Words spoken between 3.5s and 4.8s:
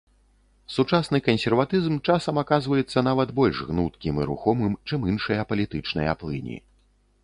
гнуткім і рухомым,